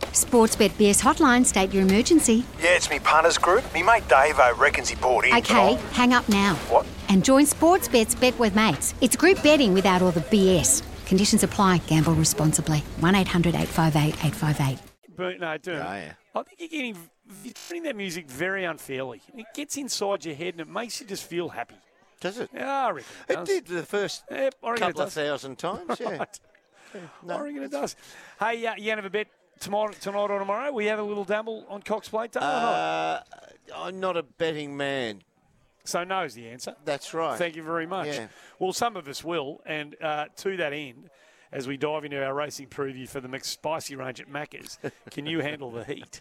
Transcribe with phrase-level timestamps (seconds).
[0.00, 2.44] Sportsbet BS hotline, state your emergency.
[2.60, 3.62] Yeah, it's me punters group.
[3.72, 5.34] Me mate Dave I reckons he bought in.
[5.36, 6.54] Okay, hang up now.
[6.68, 6.84] What?
[7.08, 8.94] And join Sportsbet's Bet with Mates.
[9.00, 10.82] It's group betting without all the BS.
[11.06, 11.78] Conditions apply.
[11.86, 12.78] Gamble responsibly.
[13.00, 14.78] 1 800 858 858.
[15.16, 16.12] But no, do Oh, yeah.
[16.34, 16.96] I think you're getting
[17.44, 19.20] you're putting that music very unfairly.
[19.36, 21.76] It gets inside your head and it makes you just feel happy.
[22.20, 22.50] Does it?
[22.52, 23.48] Yeah, I reckon it, It does.
[23.48, 25.14] did the first Yep, I reckon it couple of does.
[25.14, 26.24] thousand times, yeah.
[27.22, 27.36] Right.
[27.36, 27.94] I reckon it does.
[28.40, 29.28] Hey, uh, you gonna have a bet
[29.58, 30.72] tomorrow, tonight or tomorrow?
[30.72, 32.74] We have a little dabble on Cox Plate Day or not?
[32.74, 33.20] Uh,
[33.74, 35.22] I'm not a betting man.
[35.84, 36.76] So no is the answer.
[36.84, 37.38] That's right.
[37.38, 38.06] Thank you very much.
[38.06, 38.28] Yeah.
[38.58, 41.10] Well, some of us will, and uh, to that end,
[41.52, 44.78] as we dive into our racing preview for the McSpicy range at Macca's,
[45.10, 46.20] can you handle the heat?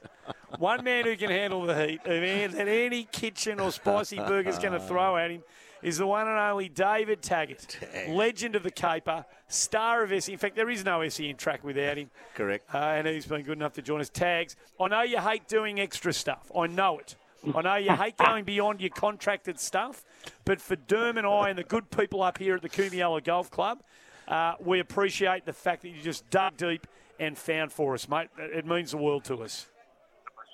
[0.58, 4.80] One man who can handle the heat, that any kitchen or spicy burger's going to
[4.80, 5.43] throw at him,
[5.81, 7.77] is the one and only David Taggart,
[8.09, 10.31] legend of the caper, star of SE.
[10.31, 12.09] In fact, there is no SEN track without him.
[12.36, 12.73] Correct.
[12.73, 14.09] Uh, and he's been good enough to join us.
[14.09, 16.52] Tags, I know you hate doing extra stuff.
[16.55, 17.16] I know it.
[17.55, 20.03] I know you hate going beyond your contracted stuff,
[20.44, 23.49] but for Derm and I and the good people up here at the Coomealla Golf
[23.49, 23.81] Club,
[24.27, 26.86] uh, we appreciate the fact that you just dug deep
[27.17, 28.27] and found for us, mate.
[28.38, 29.67] It means the world to us.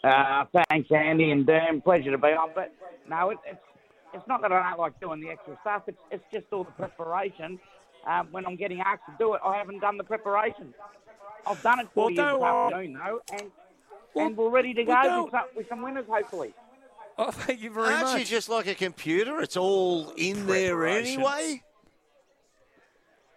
[0.03, 1.81] Uh, thanks, Andy and Dan.
[1.81, 2.51] Pleasure to be on.
[2.53, 2.71] But
[3.09, 3.59] no, it, it's
[4.15, 5.83] it's not that I don't like doing the extra stuff.
[5.87, 7.59] It's it's just all the preparation.
[8.07, 10.73] Um, when I'm getting asked to do it, I haven't done the preparation.
[11.45, 12.73] I've done it for Well, you don't this worry.
[12.73, 13.51] afternoon, though, and
[14.13, 16.53] Well, and we're ready to well, go with some, with some winners, hopefully.
[17.17, 19.41] Oh, thank you very Aren't you just like a computer?
[19.41, 21.63] It's all in there anyway.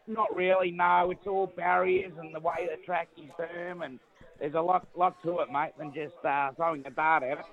[0.07, 0.71] Not really.
[0.71, 3.99] No, it's all barriers and the way the track is firm, and
[4.39, 7.45] there's a lot lot to it, mate, than just uh, throwing a dart at it.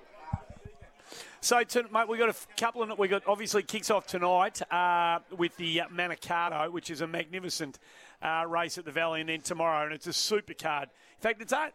[1.46, 2.98] So, to, mate, we've got a couple of.
[2.98, 7.78] We got obviously kicks off tonight uh, with the uh, Manikato, which is a magnificent
[8.20, 10.88] uh, race at the Valley, and then tomorrow, and it's a super card.
[11.18, 11.68] In fact, it's uh,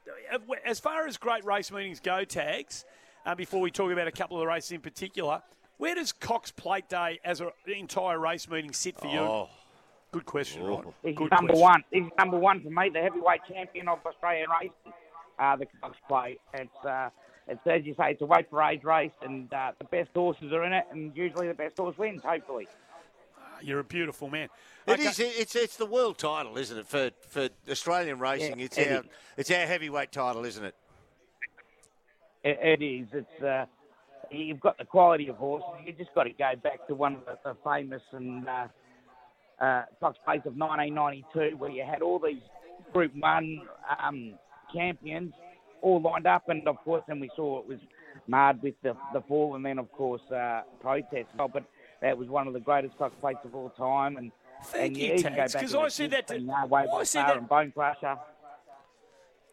[0.65, 2.83] as far as great race meetings go, tags.
[3.25, 5.41] Uh, before we talk about a couple of the races in particular,
[5.77, 9.19] where does Cox Plate Day as an entire race meeting sit for you?
[9.19, 9.49] Oh,
[10.11, 10.83] Good question, right?
[11.01, 11.61] This is Good number question.
[11.61, 11.83] one.
[11.93, 14.93] This is number one for me, the heavyweight champion of Australian racing,
[15.39, 16.41] uh, the Cox Plate.
[16.55, 17.09] It's, uh,
[17.47, 20.51] it's as you say, it's a weight for age race, and uh, the best horses
[20.53, 22.21] are in it, and usually the best horse wins.
[22.23, 22.67] Hopefully,
[23.61, 24.49] You're a beautiful man.
[24.87, 25.03] It Okay.
[25.09, 25.19] is.
[25.19, 26.87] It's it's the world title, isn't it?
[26.87, 29.05] For for Australian racing, Yeah, it's it our is.
[29.37, 30.75] it's our heavyweight title, isn't it?
[32.43, 33.07] it, it is.
[33.13, 33.65] It's uh,
[34.31, 35.69] you've got the quality of horses.
[35.85, 38.67] You just got to go back to one of the, the famous and uh,
[39.59, 42.41] uh, Cox Plates of 1992, where you had all these
[42.93, 43.61] Group One
[44.03, 44.33] um,
[44.73, 45.33] champions
[45.81, 47.79] all lined up, and of course, then we saw it was
[48.27, 51.29] marred with the the fall, and then of course uh, protest.
[51.39, 51.63] Oh, but
[52.01, 54.31] that was one of the greatest Cox Plates of all time, and
[54.65, 56.81] Thank and you, even go Tags, back 'cause to I said that to- uh, Way
[56.81, 58.19] I by said that- and Bonecrusher.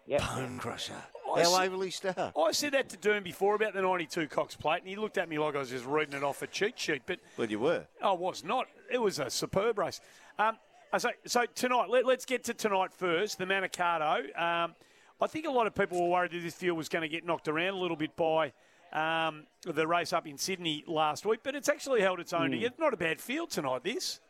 [0.07, 0.21] Yep.
[0.23, 0.93] Bonecrusher.
[1.27, 2.33] I Our see- Star.
[2.35, 5.29] I said that to Doom before about the 92 Cox Plate, and he looked at
[5.29, 7.03] me like I was just reading it off a cheat sheet.
[7.05, 7.87] But Well, you were.
[8.03, 8.69] I was not.
[8.91, 10.01] It was a superb race.
[10.39, 10.57] Um,
[10.91, 14.39] I say, so tonight, let, us get to tonight first, the Manikato.
[14.41, 14.75] Um,
[15.21, 17.27] I think a lot of people were worried that this field was going to get
[17.27, 18.53] knocked around a little bit by
[18.93, 22.79] um, the race up in Sydney last week, but it's actually held its own It's
[22.79, 24.21] Not a bad field tonight, this.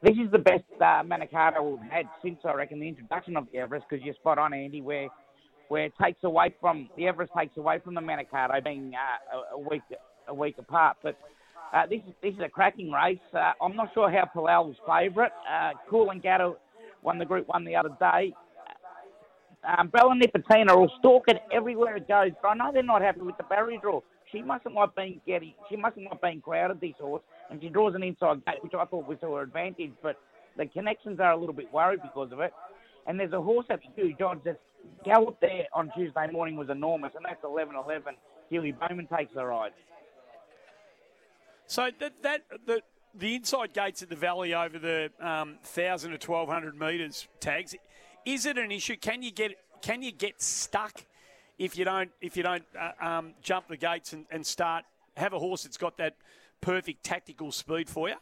[0.00, 3.58] This is the best uh, Manikato we've had since I reckon the introduction of the
[3.58, 3.86] Everest.
[3.88, 5.08] Because you're spot on, Andy, where
[5.68, 9.54] where it takes away from the Everest takes away from the Manikato being uh, a,
[9.54, 9.82] a week
[10.26, 10.96] a week apart.
[11.04, 11.16] But
[11.72, 13.18] uh, this is this is a cracking race.
[13.32, 15.30] Uh, I'm not sure how Palau was favourite.
[15.48, 16.56] Uh, Coolangatta
[17.02, 18.34] won the Group One the other day.
[19.64, 23.20] Um, Bella Nipotina will stalk it everywhere it goes, but I know they're not happy
[23.20, 24.00] with the barrier draw.
[24.32, 26.80] She mustn't like being getting, she mustn't like being crowded.
[26.80, 29.92] This horse, and she draws an inside gate, which I thought was to her advantage.
[30.02, 30.18] But
[30.56, 32.52] the connections are a little bit worried because of it.
[33.06, 34.20] And there's a horse that's huge.
[34.20, 34.58] Odds that
[35.04, 38.14] gallop there on Tuesday morning was enormous, and that's 11-11.
[38.48, 39.72] Hugh Bowman takes the ride.
[41.66, 42.82] So that that the
[43.14, 47.74] the inside gates at the valley over the um, thousand to twelve hundred metres tags.
[48.24, 48.96] Is it an issue?
[48.96, 51.04] Can you get can you get stuck
[51.58, 54.84] if you don't if you don't uh, um, jump the gates and, and start
[55.16, 56.14] have a horse that's got that
[56.60, 58.14] perfect tactical speed for you?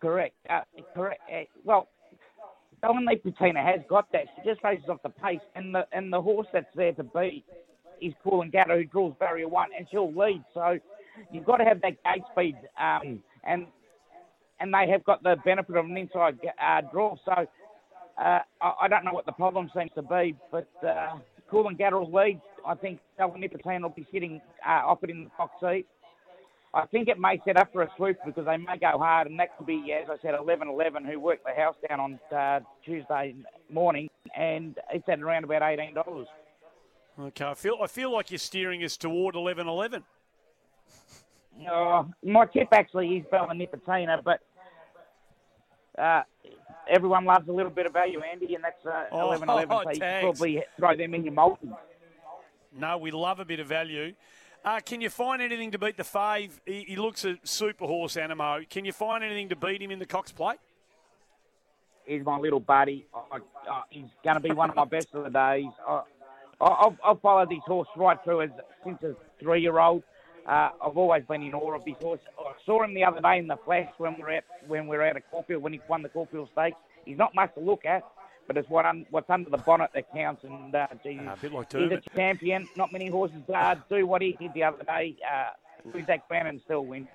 [0.00, 0.34] Correct.
[0.50, 0.60] Uh,
[0.94, 1.22] correct.
[1.32, 1.88] Uh, well,
[2.82, 4.26] Dominique Patina has got that.
[4.36, 7.44] She just races off the pace, and the and the horse that's there to beat
[8.02, 10.44] is Cool and Coolangatta, who draws barrier one, and she'll lead.
[10.52, 10.78] So
[11.32, 13.66] you've got to have that gate speed, um, and
[14.60, 17.16] and they have got the benefit of an inside uh, draw.
[17.24, 17.46] So
[18.18, 21.16] uh, I, don't know what the problem seems to be, but uh,
[21.50, 22.40] Coolangatta will lead.
[22.66, 25.86] I think Dominique Patina will be sitting uh, off in the box seat.
[26.72, 29.38] I think it may set up for a swoop because they may go hard, and
[29.38, 32.60] that could be, as I said, 11 11 who worked the house down on uh,
[32.84, 33.34] Tuesday
[33.70, 36.26] morning, and it's at around about $18.
[37.20, 40.02] Okay, I feel I feel like you're steering us toward 11 11.
[41.70, 44.40] Uh, my tip actually is Bella Nipotina, but
[45.96, 46.22] uh,
[46.88, 49.90] everyone loves a little bit of value, Andy, and that's uh, Oh, 11 11, so
[49.90, 51.68] you can probably throw them in your multi.
[52.76, 54.14] No, we love a bit of value.
[54.64, 56.52] Uh, can you find anything to beat the fave?
[56.64, 58.68] He, he looks a super horse, Anamoe.
[58.68, 60.58] Can you find anything to beat him in the Cox Plate?
[62.06, 63.06] He's my little buddy.
[63.14, 63.38] I,
[63.70, 65.70] I, he's going to be one of my best of the days.
[65.86, 66.02] I,
[66.60, 68.50] I've, I've followed this horse right through as
[68.84, 70.02] since a three-year-old.
[70.46, 72.20] Uh, I've always been in awe of this horse.
[72.38, 74.96] I saw him the other day in the flesh when we were at when we
[74.96, 76.76] were out at Caulfield when he won the Caulfield Stakes.
[77.06, 78.02] He's not much to look at,
[78.46, 80.44] but it's what un, what's under the bonnet that counts.
[80.44, 82.68] And uh, geez, Ah, a bit like he's a champion.
[82.76, 85.16] Not many horses uh, do what he did the other day.
[85.26, 85.50] Uh,
[85.94, 87.08] lose that crown and still win.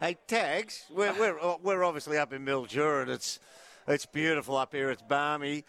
[0.00, 3.38] Hey, Tags, we're, we're, we're obviously up in Mildura and it's,
[3.86, 4.90] it's beautiful up here.
[4.90, 5.64] It's balmy.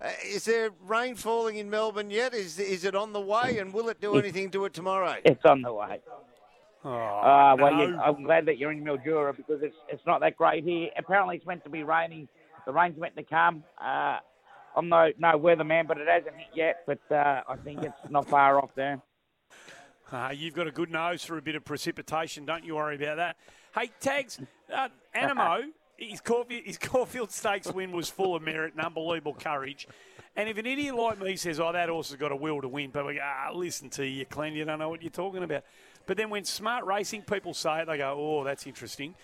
[0.00, 2.34] Uh, is there rain falling in Melbourne yet?
[2.34, 5.16] Is, is it on the way and will it do anything to it tomorrow?
[5.24, 6.00] It's on the way.
[6.84, 7.82] Oh, Uh, well, no.
[7.86, 10.90] you, I'm glad that you're in Mildura because it's it's not that great here.
[10.98, 12.28] Apparently, it's meant to be raining.
[12.66, 13.64] The rain's meant to come.
[13.82, 14.18] Uh,
[14.76, 16.76] I'm no no weatherman, but it hasn't hit yet.
[16.86, 19.00] But uh, I think it's not far off there.
[20.12, 22.44] Uh, you've got a good nose for a bit of precipitation.
[22.44, 23.36] Don't you worry about that.
[23.74, 24.38] Hey, Tags,
[24.72, 25.64] uh, Anamoe,
[25.96, 29.88] his Caulfield, his Caulfield Stakes win was full of merit and unbelievable courage.
[30.36, 32.68] And if an idiot like me says, oh, that horse has got a will to
[32.68, 35.64] win, people go, ah, listen to you, Glenn, you don't know what you're talking about.
[36.04, 39.14] But then when smart racing people say it, they go, oh, that's interesting.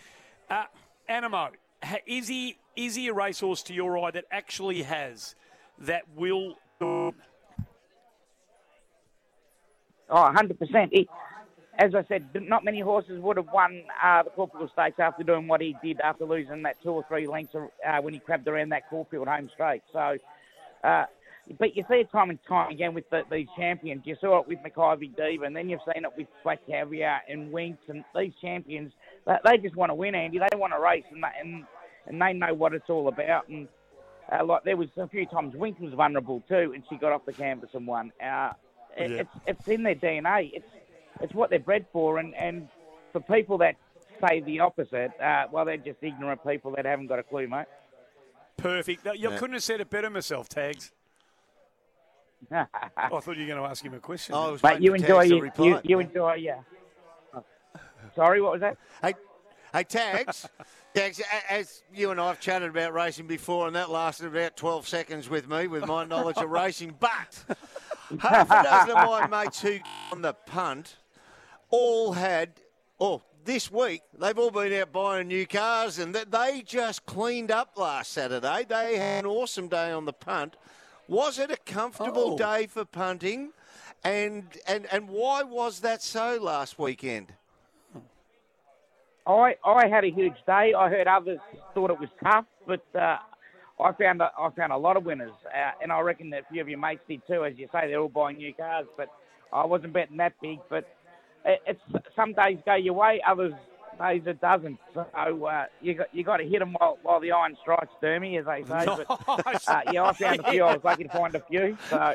[0.48, 0.64] Uh,
[1.08, 1.50] Anamoe,
[2.06, 5.34] is he, is he a racehorse to your eye that actually has
[5.78, 6.56] that will
[10.12, 10.88] Oh, 100%.
[10.92, 11.08] He,
[11.82, 15.49] as I said, not many horses would have won uh, the Caulfield Stakes after doing
[15.49, 18.69] what he did after losing that two or three lengths uh, when he crabbed around
[18.69, 19.82] that Caulfield home straight.
[19.93, 20.17] So,
[20.84, 21.06] uh,
[21.58, 24.02] but you see it time and time again with the, these champions.
[24.05, 27.50] You saw it with Makybe Diva, and then you've seen it with Black Caviar and
[27.50, 28.93] Winks, and these champions,
[29.26, 30.38] they, they just want to win, Andy.
[30.38, 31.64] They want to race, and they, and,
[32.06, 33.49] and they know what it's all about.
[33.49, 33.67] And
[34.31, 37.26] uh, like there was a few times Winks was vulnerable too, and she got off
[37.26, 38.12] the canvas and won.
[38.25, 38.52] Uh,
[38.96, 39.17] it, Yeah.
[39.23, 40.52] It's it's in their DNA.
[40.55, 40.69] It's
[41.22, 42.69] it's what they're bred for, and and
[43.12, 43.76] for people that
[44.26, 47.66] say the opposite, uh, well, they're just ignorant people that haven't got a clue, mate.
[48.56, 49.04] Perfect.
[49.04, 49.38] You Yeah.
[49.38, 50.92] couldn't have said it better myself, Tags.
[52.50, 52.64] I
[53.08, 54.34] thought you were going to ask him a question.
[54.34, 55.66] I was Mate, you enjoy Tags to you, reply.
[55.66, 56.60] you you enjoy yeah.
[58.14, 58.76] Sorry, what was that?
[59.00, 59.14] Hey,
[59.72, 60.48] hey, Tags.
[60.94, 64.86] Tags, as you and I have chatted about racing before, and that lasted about 12
[64.86, 66.94] seconds with me, with my knowledge of racing.
[67.00, 67.44] But
[68.20, 69.78] half a dozen of my mates who
[70.12, 70.96] on the punt
[71.72, 72.52] all had,
[73.00, 77.50] oh, this week, they've all been out buying new cars, and that they just cleaned
[77.50, 78.64] up last Saturday.
[78.69, 80.56] They had an awesome day on the punt.
[81.08, 82.38] Was it a comfortable Oh.
[82.38, 83.50] day for punting?
[84.04, 87.32] And, and, and why was that so last weekend?
[89.26, 90.74] I I had a huge day.
[90.76, 91.38] I heard others
[91.74, 93.19] thought it was tough, but uh,
[93.81, 96.52] I found a, I found a lot of winners, uh, and I reckon that a
[96.52, 97.44] few of your mates did too.
[97.44, 99.08] As you say, they're all buying new cars, but
[99.52, 100.58] I wasn't betting that big.
[100.69, 100.88] But
[101.44, 101.81] it's
[102.15, 103.53] some days go your way, others
[103.99, 104.79] days it doesn't.
[104.94, 108.39] So uh, you got you got to hit them while, while the iron strikes, Dermy,
[108.39, 109.05] as they say.
[109.27, 110.65] But uh, yeah, I found a few.
[110.65, 111.77] I was lucky to find a few.
[111.89, 112.15] So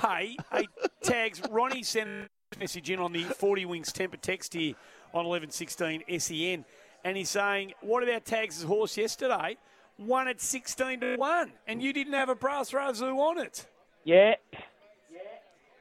[0.00, 0.66] Hey, hey,
[1.02, 1.42] tags.
[1.50, 4.74] Ronnie sent a message in on the 40 Winks temper text here
[5.12, 6.64] on 1116 SEN, E
[7.04, 9.58] and he's saying, What about Tags' horse yesterday?
[9.98, 13.66] Won at 16 to 1, and you didn't have a brass razoo on it.
[14.04, 14.34] yeah.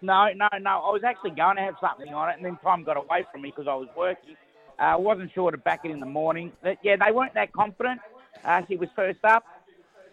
[0.02, 0.70] No, no, no.
[0.70, 3.42] I was actually going to have something on it, and then time got away from
[3.44, 4.36] me because I was working.
[4.80, 6.52] Uh, I wasn't sure to back it in the morning.
[6.64, 8.02] But, yeah, they weren't that confident.
[8.44, 9.44] Uh, she was first up.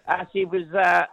[0.07, 1.05] Uh, she was, uh,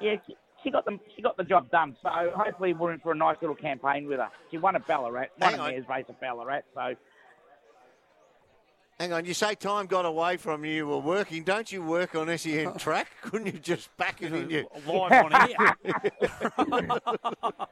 [0.00, 1.96] yeah, she, she got the she got the job done.
[2.02, 4.28] So hopefully we're in for a nice little campaign with her.
[4.50, 5.70] She won a Ballarat, won Hang a on.
[5.70, 6.62] mare's race at Ballarat.
[6.74, 6.94] So
[9.00, 10.72] Hang on, you say time got away from you.
[10.72, 11.42] You were working.
[11.42, 13.08] Don't you work on SEN track?
[13.22, 14.66] Couldn't you just back it in you?
[14.86, 15.76] Live on air.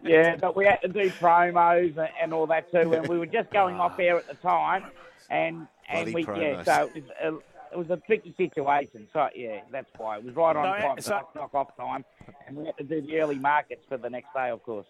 [0.02, 3.26] yeah, but we had to do promos and, and all that too, and we were
[3.26, 4.84] just going off air at the time,
[5.30, 7.40] and and Bloody we yeah, so it was
[7.72, 9.06] it was a tricky situation.
[9.12, 12.04] So yeah, that's why it was right on No, time, so- knock, knock off time,
[12.46, 14.86] and we had to do the early markets for the next day, of course.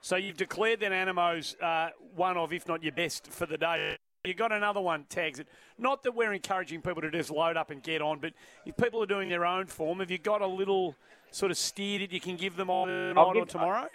[0.00, 3.96] So you've declared then Anamoe's uh, one of, if not your best, for the day.
[4.26, 5.46] You got another one tags it.
[5.78, 8.32] Not that we're encouraging people to just load up and get on, but
[8.64, 10.96] if people are doing their own form, have you got a little
[11.30, 13.88] sort of steer that you can give them on tonight I'll or tomorrow?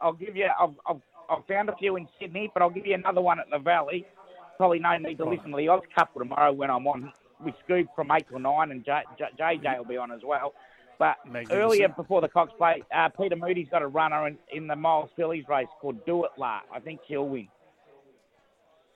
[0.00, 0.48] I'll give you.
[0.60, 1.00] I've, I've,
[1.30, 4.06] I've found a few in Sydney, but I'll give you another one at the Valley.
[4.58, 7.12] Probably no need to listen to the Oz Couple tomorrow when I'm on
[7.42, 10.52] with Scoop from eight till nine, and J, J, JJ will be on as well.
[10.98, 11.16] But
[11.50, 15.08] earlier before the Cox play, uh, Peter Moody's got a runner in, in the Miles
[15.16, 16.60] fillies race called Do It La.
[16.70, 17.48] I think he'll win.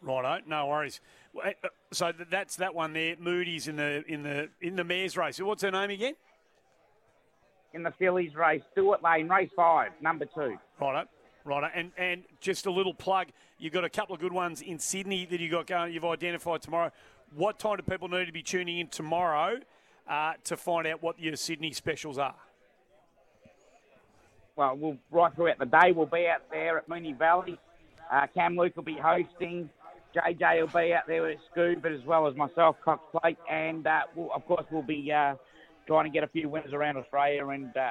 [0.05, 1.01] Righto, no worries.
[1.43, 1.51] Uh,
[1.93, 3.17] So that's that one there.
[3.19, 5.41] Moody's in the in the in the mares race.
[5.41, 6.15] What's her name again?
[7.73, 10.57] In the fillies race, Do Lane, race five, number two.
[10.81, 11.09] Righto,
[11.45, 11.69] righto.
[11.75, 13.29] And and just a little plug.
[13.59, 15.93] You've got a couple of good ones in Sydney that you got going.
[15.93, 16.91] You've identified tomorrow.
[17.35, 19.59] What time do people need to be tuning in tomorrow
[20.09, 22.35] uh, to find out what your Sydney specials are?
[24.57, 25.91] well, we'll right throughout the day.
[25.93, 27.59] We'll be out there at Moonee Valley.
[28.11, 29.69] Uh, Cam Luke will be hosting.
[30.15, 33.87] JJ will be out there with Scoob, but as well as myself, Cox Plate, and
[33.87, 35.35] uh, we'll, of course we'll be uh,
[35.87, 37.91] trying to get a few winners around Australia, and uh,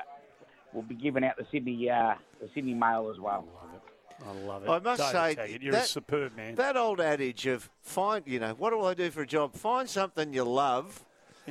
[0.72, 3.46] we'll be giving out the Sydney uh, the Sydney Mail as well.
[4.25, 4.70] I love it.
[4.70, 6.56] I must David say, Taggart, you're a that- superb man.
[6.56, 9.53] That old adage of find, you know, what do I do for a job?
[9.53, 11.03] Find something you love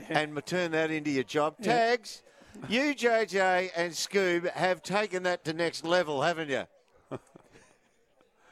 [0.09, 1.57] and turn that into your job.
[1.61, 2.23] Tags,
[2.69, 6.65] you, JJ, and Scoob have taken that to next level, haven't you?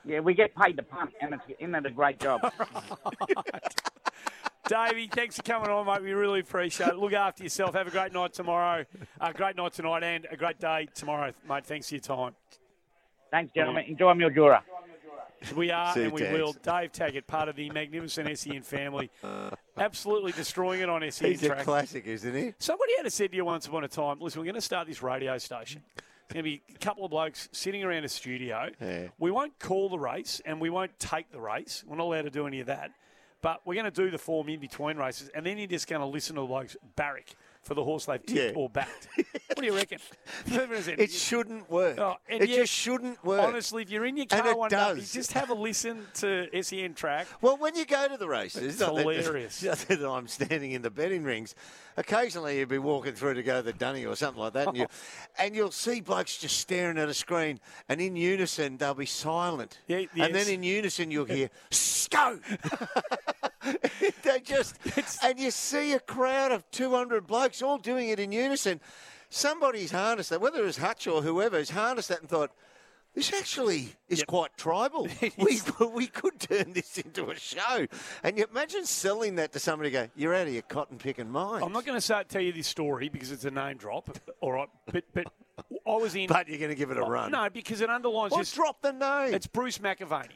[0.04, 2.40] Yeah, we get paid to punt, and it's isn't it a great job?
[4.69, 6.02] Davey, thanks for coming on, mate.
[6.02, 6.97] We really appreciate it.
[6.97, 7.75] Look after yourself.
[7.75, 8.85] Have a great night tomorrow.
[9.21, 11.66] A great night tonight and a great day tomorrow, mate.
[11.66, 12.35] Thanks for your time.
[13.33, 13.85] Thanks, gentlemen.
[13.88, 14.61] Enjoy your Mildura.
[15.57, 16.38] We are See and we Tags.
[16.38, 16.52] will.
[16.52, 19.11] Dave Taggart, part of the magnificent SEN family,
[19.78, 22.54] absolutely destroying it on SEN He's a classic, isn't he?
[22.59, 25.02] Somebody had said to you once upon a time, listen, we're going to start this
[25.02, 25.83] radio station.
[26.33, 28.71] Going to be a couple of blokes sitting around a studio.
[28.81, 29.09] Yeah.
[29.19, 31.83] We won't call the race and we won't take the race.
[31.85, 32.93] We're not allowed to do any of that.
[33.43, 36.01] But we're going to do the form in between races, and then you're just going
[36.01, 38.61] to listen to the blokes barrack for the horse they've tipped Yeah.
[38.61, 39.09] or backed.
[39.17, 39.99] what do you reckon?
[40.47, 41.99] It shouldn't work.
[41.99, 43.40] Oh, it yet, just shouldn't work.
[43.43, 46.49] Honestly, if you're in your car it one day, you just have a listen to
[46.62, 47.26] SEN track.
[47.40, 49.62] Well, when you go to the races, It's not that- hilarious.
[49.62, 51.55] not that I'm standing in the betting rings.
[51.97, 54.76] Occasionally, you'd be walking through to go to the dunny or something like that, and,
[54.76, 54.87] you,
[55.38, 59.81] and you'll see blokes just staring at a screen, and in unison they'll be silent,
[59.87, 62.38] Yeah, and then in unison you'll hear "Sco."
[64.23, 64.76] they just
[65.23, 68.81] and you see a crowd of 200 blokes all doing it in unison.
[69.29, 72.50] Somebody's harnessed that, whether it was Hutch or whoever, has harnessed that and thought.
[73.14, 75.09] This actually is quite tribal.
[75.37, 77.87] we, could- we could turn this into a show.
[78.23, 81.64] And you imagine selling that to somebody go, you're out of your cotton picking mind.
[81.64, 84.17] I'm not going to start tell you this story because it's a name drop.
[84.40, 85.26] All right, but but
[85.87, 86.29] I was in.
[86.29, 87.33] But you're going to give it a run.
[87.33, 89.35] No, because it underlines Well, just drop the name.
[89.35, 90.29] It's Bruce McAvaney.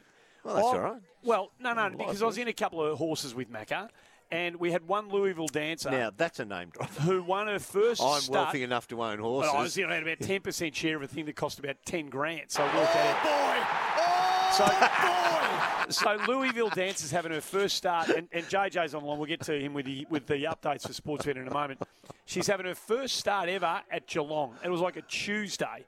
[0.45, 1.01] Well, that's I- all right.
[1.23, 3.89] Well, no, no, because I was in a couple of horses with Macca,
[4.31, 6.89] and we had one Louisville dancer now, that's a name drop.
[6.97, 8.45] who won her first I'm start.
[8.45, 9.53] wealthy enough to own Well, horses.
[9.55, 11.77] I was you know, had about ten percent share of a thing that cost about
[11.85, 12.51] ten grand.
[12.51, 14.53] So I worked that out.
[14.53, 15.91] So, oh, boy.
[15.91, 19.17] so Louisville Dancers having her first start, and, and JJ's online.
[19.17, 21.81] We'll get to him with the with the updates for Sportsbet in a moment.
[22.25, 24.55] She's having her first start ever at Geelong.
[24.63, 25.85] It was like a Tuesday.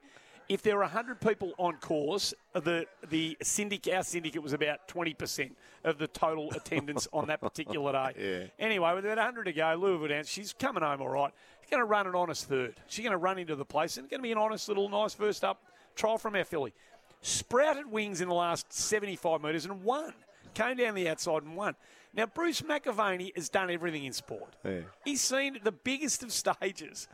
[0.48, 5.50] If there were 100 people on course, the the syndicate, our syndicate was about 20%
[5.84, 8.50] of the total attendance on that particular day.
[8.58, 8.64] Yeah.
[8.64, 11.32] Anyway, with about 100 to go, Louisville Dance, she's coming home all right.
[11.60, 12.76] She's going to run an honest third.
[12.86, 15.12] She's going to run into the place and going to be an honest little nice
[15.12, 15.62] first up
[15.94, 16.72] trial from our filly.
[17.20, 20.14] Sprouted wings in the last 75 metres and won.
[20.54, 21.74] Came down the outside and won.
[22.14, 24.56] Now, Bruce McAvaney has done everything in sport.
[25.04, 27.06] He's seen the biggest of stages.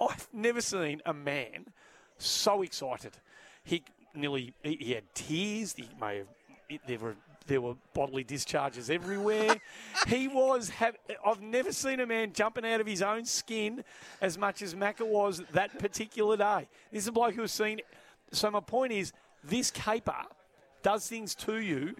[0.00, 1.66] I've never seen a man
[2.24, 3.12] so excited.
[3.64, 3.82] He
[4.14, 5.74] nearly he, he had tears.
[5.74, 6.26] He may have
[6.86, 9.56] there were there were bodily discharges everywhere.
[10.06, 10.68] he was.
[10.70, 13.84] Have, I've never seen a man jumping out of his own skin
[14.20, 16.68] as much as Macca was that particular day.
[16.92, 17.80] This is a bloke who has seen.
[18.32, 19.12] So my point is,
[19.42, 20.22] this caper
[20.82, 21.96] does things to you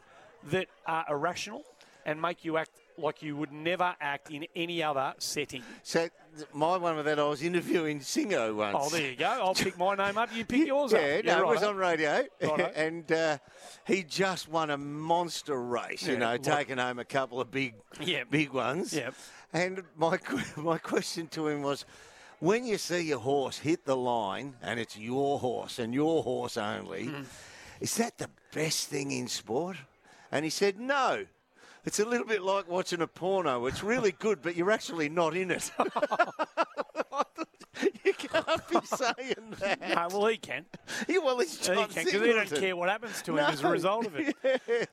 [0.50, 1.64] that are irrational
[2.06, 5.62] and make you act like you would never act in any other setting.
[5.82, 6.08] So,
[6.52, 8.76] my one with that, I was interviewing Singo once.
[8.78, 9.26] Oh, there you go.
[9.26, 10.34] I'll pick my name up.
[10.34, 11.24] You pick yours yeah, up.
[11.24, 12.72] no, it was on radio, Righto.
[12.76, 13.38] and uh,
[13.86, 16.06] he just won a monster race.
[16.06, 18.24] You know, like- taking home a couple of big, Yeah.
[18.30, 18.92] big ones.
[18.94, 19.14] Yep.
[19.52, 20.18] And my
[20.56, 21.84] my question to him was,
[22.38, 26.56] when you see your horse hit the line and it's your horse and your horse
[26.56, 27.22] only, Mm-hmm.
[27.80, 29.76] is that the best thing in sport?
[30.32, 31.26] And he said, no.
[31.84, 33.66] It's a little bit like watching a porno.
[33.66, 35.70] It's really good, but you're actually not in it.
[38.04, 39.80] you can't be saying that.
[39.80, 40.66] No, well, he can.
[41.08, 43.62] Yeah, well, he's He John can because he don't care what happens to him as
[43.62, 44.36] a result of it.